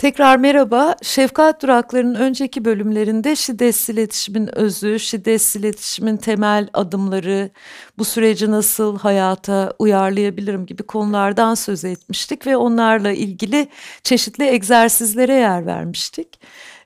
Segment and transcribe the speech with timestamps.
[0.00, 0.96] Tekrar merhaba.
[1.02, 7.50] Şefkat Durakları'nın önceki bölümlerinde şiddetsiz iletişimin özü, şiddetsiz iletişimin temel adımları,
[7.98, 13.68] bu süreci nasıl hayata uyarlayabilirim gibi konulardan söz etmiştik ve onlarla ilgili
[14.02, 16.40] çeşitli egzersizlere yer vermiştik.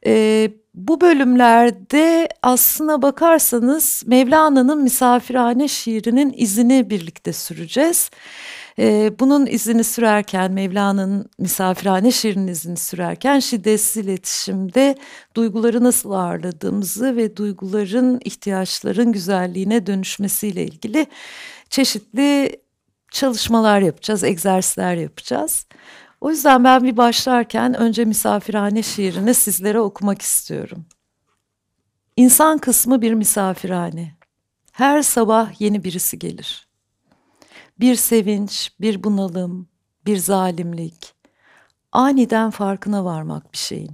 [0.06, 8.10] Ee, bu bölümlerde aslına bakarsanız Mevlana'nın Misafirhane şiirinin izini birlikte süreceğiz.
[8.78, 14.98] Ee, bunun izini sürerken Mevlana'nın misafirhane şiirinin izini sürerken şiddetsiz iletişimde
[15.36, 21.06] duyguları nasıl ağırladığımızı ve duyguların ihtiyaçların güzelliğine dönüşmesiyle ilgili
[21.70, 22.60] çeşitli
[23.10, 25.66] çalışmalar yapacağız, egzersizler yapacağız.
[26.20, 30.86] O yüzden ben bir başlarken önce misafirhane şiirini sizlere okumak istiyorum.
[32.16, 34.14] İnsan kısmı bir misafirhane.
[34.72, 36.68] Her sabah yeni birisi gelir.
[37.80, 39.68] Bir sevinç, bir bunalım,
[40.06, 41.14] bir zalimlik.
[41.92, 43.92] Aniden farkına varmak bir şeyin.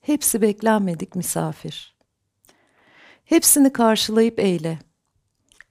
[0.00, 1.96] Hepsi beklenmedik misafir.
[3.24, 4.78] Hepsini karşılayıp eyle.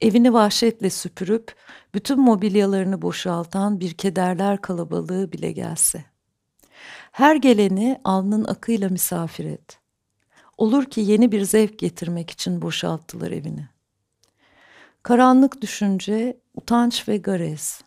[0.00, 1.54] Evini vahşetle süpürüp
[1.94, 6.04] bütün mobilyalarını boşaltan bir kederler kalabalığı bile gelse.
[7.12, 9.78] Her geleni alnın akıyla misafir et.
[10.58, 13.68] Olur ki yeni bir zevk getirmek için boşalttılar evini.
[15.08, 17.82] Karanlık düşünce, utanç ve garez.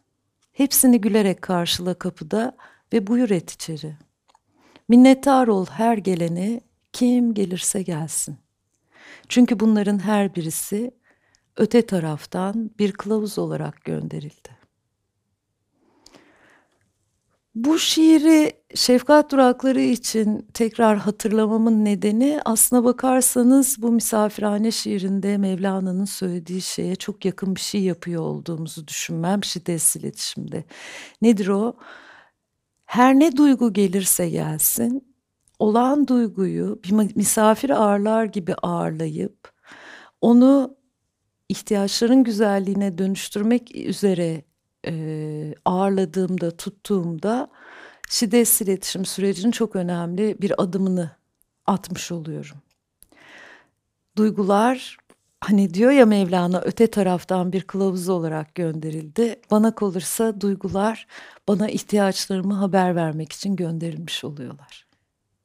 [0.51, 2.57] Hepsini gülerek karşıla kapıda
[2.93, 3.97] ve buyur et içeri.
[4.89, 6.61] Minnettar ol her gelene,
[6.93, 8.37] kim gelirse gelsin.
[9.29, 10.91] Çünkü bunların her birisi
[11.57, 14.49] öte taraftan bir kılavuz olarak gönderildi.
[17.55, 26.61] Bu şiiri şefkat durakları için tekrar hatırlamamın nedeni aslına bakarsanız bu misafirhane şiirinde Mevlana'nın söylediği
[26.61, 30.63] şeye çok yakın bir şey yapıyor olduğumuzu düşünmem şiddetsiz iletişimde.
[31.21, 31.77] Nedir o?
[32.85, 35.15] Her ne duygu gelirse gelsin,
[35.59, 39.51] olan duyguyu bir misafir ağırlar gibi ağırlayıp
[40.21, 40.77] onu
[41.49, 44.43] ihtiyaçların güzelliğine dönüştürmek üzere
[44.87, 47.49] e, ağırladığımda, tuttuğumda
[48.11, 51.11] şiddetsiz iletişim sürecinin çok önemli bir adımını
[51.65, 52.57] atmış oluyorum.
[54.17, 54.97] Duygular
[55.41, 59.41] hani diyor ya Mevlana öte taraftan bir kılavuz olarak gönderildi.
[59.51, 61.07] Bana kalırsa duygular
[61.47, 64.90] bana ihtiyaçlarımı haber vermek için gönderilmiş oluyorlar.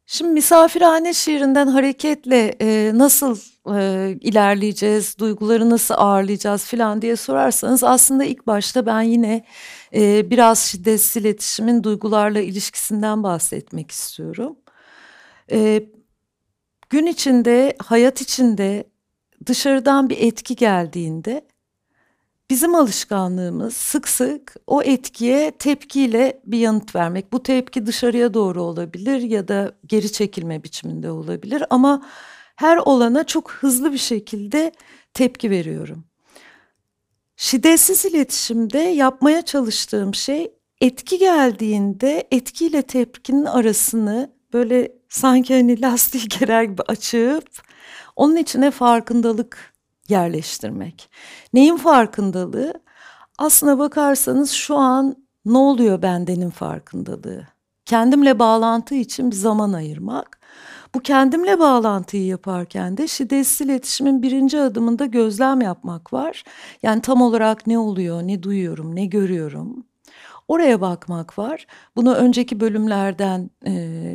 [0.07, 3.39] Şimdi misafirhane şiirinden hareketle e, nasıl
[3.75, 9.45] e, ilerleyeceğiz, duyguları nasıl ağırlayacağız filan diye sorarsanız aslında ilk başta ben yine
[9.95, 14.57] e, biraz şiddetsiz iletişimin duygularla ilişkisinden bahsetmek istiyorum.
[15.53, 15.83] E,
[16.91, 18.85] gün içinde, hayat içinde
[19.47, 21.47] dışarıdan bir etki geldiğinde
[22.51, 27.33] Bizim alışkanlığımız sık sık o etkiye tepkiyle bir yanıt vermek.
[27.33, 32.07] Bu tepki dışarıya doğru olabilir ya da geri çekilme biçiminde olabilir ama
[32.57, 34.73] her olana çok hızlı bir şekilde
[35.15, 36.05] tepki veriyorum.
[37.37, 46.63] Şiddetsiz iletişimde yapmaya çalıştığım şey etki geldiğinde etkiyle tepkinin arasını böyle sanki hani lastiği gerer
[46.63, 47.63] gibi açıp
[48.17, 49.76] onun içine farkındalık
[50.11, 51.11] yerleştirmek.
[51.53, 52.75] Neyin farkındalığı?
[53.39, 57.47] Aslına bakarsanız şu an ne oluyor bendenin farkındalığı.
[57.85, 60.41] Kendimle bağlantı için bir zaman ayırmak.
[60.95, 66.45] Bu kendimle bağlantıyı yaparken de şiddetsiz iletişimin birinci adımında gözlem yapmak var.
[66.83, 69.85] Yani tam olarak ne oluyor, ne duyuyorum, ne görüyorum.
[70.49, 71.67] Oraya bakmak var.
[71.97, 73.73] Bunu önceki bölümlerden e,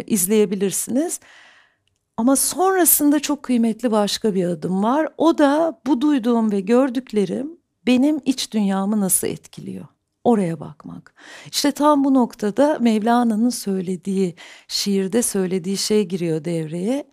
[0.07, 1.19] izleyebilirsiniz.
[2.21, 5.07] Ama sonrasında çok kıymetli başka bir adım var.
[5.17, 9.85] O da bu duyduğum ve gördüklerim benim iç dünyamı nasıl etkiliyor?
[10.23, 11.13] Oraya bakmak.
[11.51, 14.35] İşte tam bu noktada Mevlana'nın söylediği,
[14.67, 17.07] şiirde söylediği şey giriyor devreye.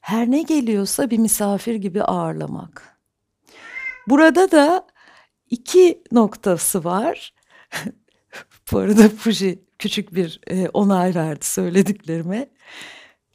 [0.00, 2.98] Her ne geliyorsa bir misafir gibi ağırlamak.
[4.08, 4.86] Burada da
[5.50, 7.34] iki noktası var.
[8.72, 12.48] bu arada Fuji küçük bir e, onay verdi söylediklerime.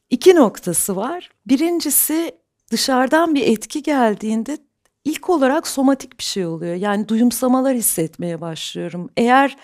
[0.10, 1.30] İki noktası var.
[1.48, 2.32] Birincisi
[2.72, 4.58] dışarıdan bir etki geldiğinde
[5.06, 6.76] ilk olarak somatik bir şey oluyor.
[6.76, 9.10] Yani duyumsamalar hissetmeye başlıyorum.
[9.18, 9.58] Eğer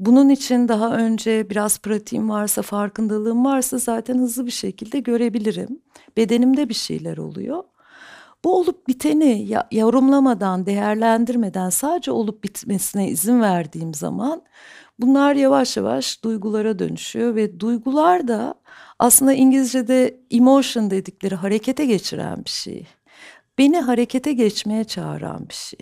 [0.00, 5.82] bunun için daha önce biraz pratiğim varsa, farkındalığım varsa zaten hızlı bir şekilde görebilirim.
[6.16, 7.64] Bedenimde bir şeyler oluyor.
[8.44, 14.42] Bu olup biteni yorumlamadan, değerlendirmeden sadece olup bitmesine izin verdiğim zaman
[14.98, 18.54] bunlar yavaş yavaş duygulara dönüşüyor ve duygular da
[18.98, 22.86] aslında İngilizce'de emotion dedikleri harekete geçiren bir şey.
[23.58, 25.80] Beni harekete geçmeye çağıran bir şey.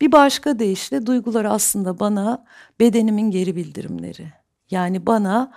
[0.00, 2.44] Bir başka deyişle duygular aslında bana
[2.80, 4.32] bedenimin geri bildirimleri.
[4.70, 5.52] Yani bana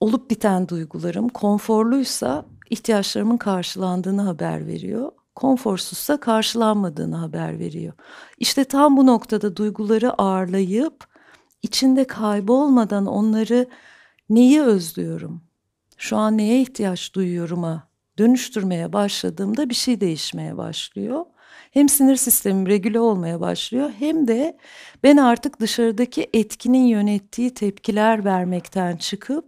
[0.00, 5.12] olup biten duygularım konforluysa ihtiyaçlarımın karşılandığını haber veriyor.
[5.34, 7.92] Konforsuzsa karşılanmadığını haber veriyor.
[8.38, 11.06] İşte tam bu noktada duyguları ağırlayıp
[11.62, 13.66] içinde kaybolmadan onları
[14.30, 15.42] neyi özlüyorum?
[15.96, 21.24] Şu an neye ihtiyaç duyuyorum'a dönüştürmeye başladığımda bir şey değişmeye başlıyor.
[21.70, 24.58] Hem sinir sistemim regüle olmaya başlıyor hem de
[25.02, 29.44] ben artık dışarıdaki etkinin yönettiği tepkiler vermekten çıkıp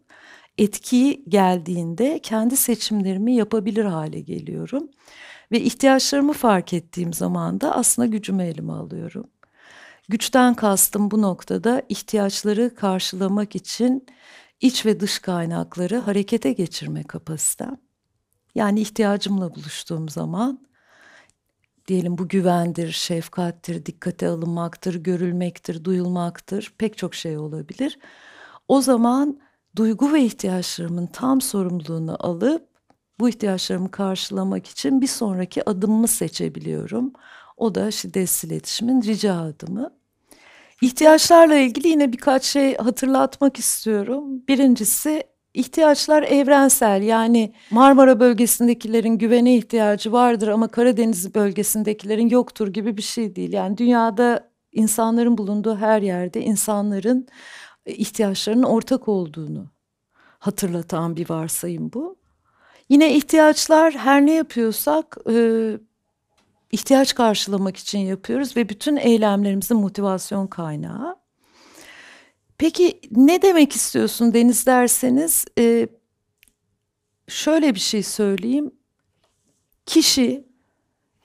[0.58, 4.88] etki geldiğinde kendi seçimlerimi yapabilir hale geliyorum.
[5.52, 9.25] Ve ihtiyaçlarımı fark ettiğim zaman da aslında gücümü elime alıyorum.
[10.08, 14.06] Güçten kastım bu noktada ihtiyaçları karşılamak için
[14.62, 17.76] iç ve dış kaynakları harekete geçirme kapasitem.
[18.54, 20.66] Yani ihtiyacımla buluştuğum zaman
[21.88, 27.98] diyelim bu güvendir, şefkattir, dikkate alınmaktır, görülmektir, duyulmaktır, pek çok şey olabilir.
[28.68, 29.40] O zaman
[29.76, 32.68] duygu ve ihtiyaçlarımın tam sorumluluğunu alıp
[33.20, 37.12] bu ihtiyaçlarımı karşılamak için bir sonraki adımımı seçebiliyorum.
[37.56, 40.01] O da şiddetsiz iletişimin rica adımı.
[40.82, 44.43] İhtiyaçlarla ilgili yine birkaç şey hatırlatmak istiyorum.
[44.49, 45.23] Birincisi
[45.55, 53.37] ihtiyaçlar evrensel yani Marmara bölgesindekilerin güvene ihtiyacı vardır ama Karadeniz bölgesindekilerin yoktur gibi bir şey
[53.37, 53.52] değil.
[53.52, 57.26] Yani dünyada insanların bulunduğu her yerde insanların
[57.87, 59.67] ihtiyaçlarının ortak olduğunu
[60.38, 62.17] hatırlatan bir varsayım bu.
[62.88, 65.70] Yine ihtiyaçlar her ne yapıyorsak e,
[66.72, 71.16] ihtiyaç karşılamak için yapıyoruz ve bütün eylemlerimizin motivasyon kaynağı.
[72.58, 75.88] Peki ne demek istiyorsun Deniz derseniz e,
[77.28, 78.70] şöyle bir şey söyleyeyim.
[79.86, 80.46] Kişi,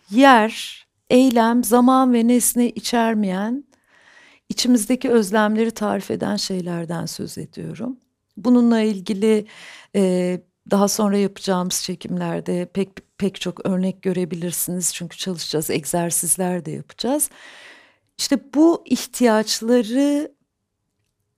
[0.09, 3.63] yer, eylem, zaman ve nesne içermeyen
[4.49, 7.97] içimizdeki özlemleri tarif eden şeylerden söz ediyorum.
[8.37, 9.45] Bununla ilgili
[9.95, 10.41] e,
[10.71, 14.93] daha sonra yapacağımız çekimlerde pek pek çok örnek görebilirsiniz.
[14.93, 17.29] Çünkü çalışacağız, egzersizler de yapacağız.
[18.17, 20.37] İşte bu ihtiyaçları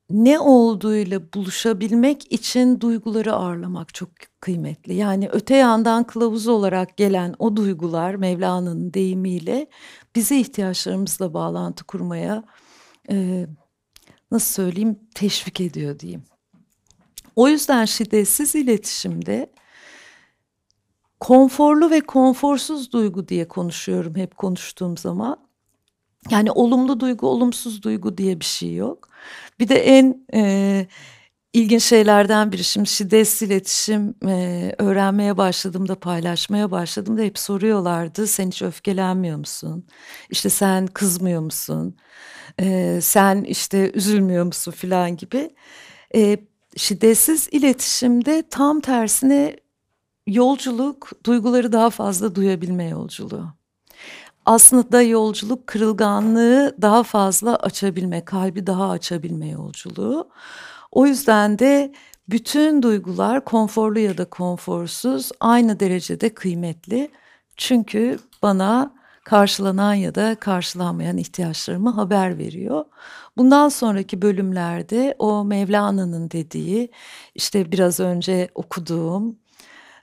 [0.09, 4.09] ne olduğuyla buluşabilmek için duyguları ağırlamak çok
[4.39, 4.93] kıymetli.
[4.93, 9.67] Yani öte yandan kılavuz olarak gelen o duygular Mevlana'nın deyimiyle
[10.15, 12.43] bize ihtiyaçlarımızla bağlantı kurmaya
[13.11, 13.47] e,
[14.31, 16.23] nasıl söyleyeyim teşvik ediyor diyeyim.
[17.35, 19.51] O yüzden şiddetsiz iletişimde
[21.19, 25.50] konforlu ve konforsuz duygu diye konuşuyorum hep konuştuğum zaman.
[26.30, 29.10] Yani olumlu duygu, olumsuz duygu diye bir şey yok.
[29.60, 30.88] Bir de en e,
[31.54, 38.27] ilginç şeylerden biri şimdi şiddetsiz iletişim e, öğrenmeye başladığımda, paylaşmaya başladığımda hep soruyorlardı.
[38.27, 39.86] Sen hiç öfkelenmiyor musun?
[40.30, 41.98] İşte sen kızmıyor musun?
[42.60, 45.50] E, sen işte üzülmüyor musun filan gibi.
[46.16, 46.38] E,
[46.77, 49.56] şiddetsiz iletişimde tam tersine
[50.29, 53.47] yolculuk duyguları daha fazla duyabilme yolculuğu.
[54.45, 60.30] Aslında yolculuk kırılganlığı daha fazla açabilme, kalbi daha açabilme yolculuğu.
[60.92, 61.94] O yüzden de
[62.30, 67.11] bütün duygular konforlu ya da konforsuz aynı derecede kıymetli.
[67.57, 72.85] Çünkü bana karşılanan ya da karşılanmayan ihtiyaçlarımı haber veriyor.
[73.37, 76.92] Bundan sonraki bölümlerde o Mevlana'nın dediği
[77.35, 79.35] işte biraz önce okuduğum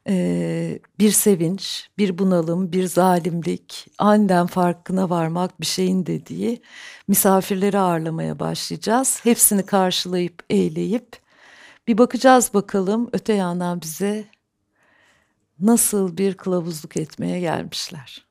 [0.08, 6.62] e, bir sevinç, bir bunalım, bir zalimlik, aniden farkına varmak bir şeyin dediği
[7.08, 9.20] misafirleri ağırlamaya başlayacağız.
[9.25, 11.16] Hepsini karşılayıp eğleyip
[11.88, 14.25] bir bakacağız bakalım öte yandan bize
[15.60, 18.26] nasıl bir kılavuzluk etmeye gelmişler.